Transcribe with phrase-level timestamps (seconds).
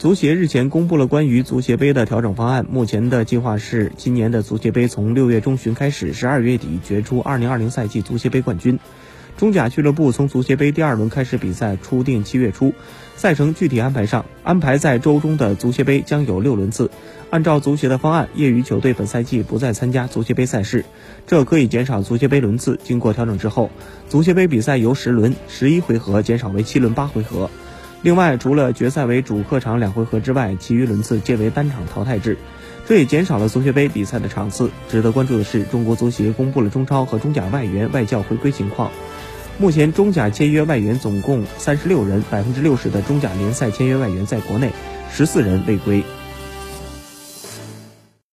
[0.00, 8.78] 足协日前公布了关于足协杯的调整方案，目前的计划是今年的足协杯从六月中旬开始，十二月底决出二零二零赛季足协杯冠军。
[9.36, 12.72] 中甲俱乐部从足协杯第二轮开始比赛，初定七月初。
[13.14, 16.90] 赛程具体安排上，安排在周中的足协杯将有六轮次。
[17.28, 20.86] 按照足协的方案，业余球队本赛季不再参加足协杯赛事，
[21.26, 22.80] 这可以减少足协杯轮次。
[22.82, 23.70] 经过调整之后，
[24.08, 27.50] 足协杯比赛由十轮十一回合减少为七轮八回合。
[28.02, 32.38] 另外，除了决赛为主客场两回合之外，其余轮次皆为单场淘汰制，
[32.86, 34.70] 这也减少了足协杯比赛的场次。
[34.88, 38.90] 值得关注的是，中国足协公布了中超和中甲外援外教回归情况。
[39.58, 44.72] 目前，中甲签约外援总共三十六人，百分之六十的中甲联赛签约外援在国内，
[45.12, 46.02] 十四人未归。